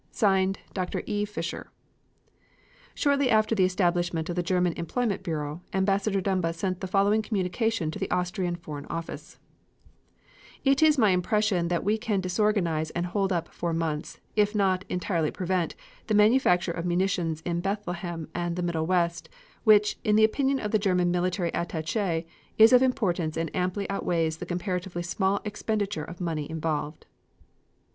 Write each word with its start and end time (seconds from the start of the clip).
(Signed) 0.09 0.57
DR. 0.73 1.03
E. 1.05 1.25
FISCHER. 1.25 1.69
Shortly 2.95 3.29
after 3.29 3.53
the 3.53 3.65
establishment 3.65 4.29
of 4.31 4.35
the 4.35 4.41
German 4.41 4.73
employment 4.73 5.21
bureau, 5.21 5.61
Ambassador 5.73 6.19
Dumba 6.19 6.55
sent 6.55 6.81
the 6.81 6.87
following 6.87 7.21
communication 7.21 7.91
to 7.91 7.99
the 7.99 8.09
Austrian 8.09 8.55
Foreign 8.55 8.87
Office: 8.87 9.37
It 10.65 10.81
is 10.81 10.97
my 10.97 11.11
impression 11.11 11.67
that 11.67 11.83
we 11.83 11.99
can 11.99 12.19
disorganize 12.19 12.89
and 12.89 13.05
hold 13.05 13.31
up 13.31 13.49
for 13.53 13.73
months, 13.73 14.19
if 14.35 14.55
not 14.55 14.85
entirely 14.89 15.29
prevent, 15.29 15.75
the 16.07 16.15
manufacture 16.15 16.71
of 16.71 16.83
munitions 16.83 17.41
in 17.41 17.61
Bethlehem 17.61 18.27
and 18.33 18.55
the 18.55 18.63
Middle 18.63 18.87
West, 18.87 19.29
which, 19.65 19.99
in 20.03 20.15
the 20.15 20.25
opinion 20.25 20.59
of 20.59 20.71
the 20.71 20.79
German 20.79 21.11
military 21.11 21.53
attache, 21.53 22.25
is 22.57 22.73
of 22.73 22.81
importance 22.81 23.37
and 23.37 23.55
amply 23.55 23.87
outweighs 23.87 24.37
the 24.37 24.47
comparatively 24.47 25.03
small 25.03 25.41
expenditure 25.45 26.03
of 26.03 26.19
money 26.19 26.49
involved. 26.49 27.05